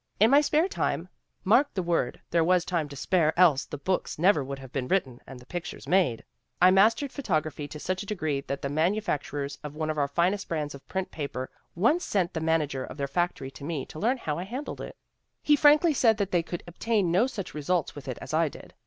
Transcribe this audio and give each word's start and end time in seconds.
In 0.19 0.31
my 0.31 0.41
spare 0.41 0.67
time 0.67 1.09
(mark 1.43 1.71
the 1.75 1.83
word, 1.83 2.19
there 2.31 2.43
was 2.43 2.65
time 2.65 2.89
to 2.89 2.95
spare 2.95 3.39
else 3.39 3.65
the 3.65 3.77
books 3.77 4.17
never 4.17 4.43
would 4.43 4.57
have 4.57 4.71
been 4.71 4.87
written 4.87 5.19
and 5.27 5.39
the 5.39 5.45
pictures 5.45 5.87
made) 5.87 6.23
I 6.59 6.71
mastered 6.71 7.11
photography 7.11 7.67
to 7.67 7.79
such 7.79 8.01
a 8.01 8.07
degree 8.07 8.41
that 8.41 8.63
the 8.63 8.69
manufacturers 8.69 9.59
of 9.63 9.75
one 9.75 9.91
of 9.91 9.99
our 9.99 10.07
finest 10.07 10.47
brands 10.49 10.73
of 10.73 10.87
print 10.87 11.11
paper 11.11 11.51
once 11.75 12.03
sent 12.03 12.33
the 12.33 12.39
manager 12.41 12.83
of 12.83 12.97
their 12.97 13.07
factory 13.07 13.51
to 13.51 13.63
me 13.63 13.85
to 13.85 13.99
learn 13.99 14.17
how 14.17 14.39
I 14.39 14.43
handled 14.43 14.81
it. 14.81 14.95
He 15.43 15.55
frankly 15.55 15.93
said 15.93 16.17
that 16.17 16.31
they 16.31 16.41
could 16.41 16.63
obtain 16.65 17.11
no 17.11 17.27
such 17.27 17.53
results 17.53 17.93
with 17.93 18.07
it 18.07 18.17
as 18.23 18.33
I 18.33 18.49
did. 18.49 18.73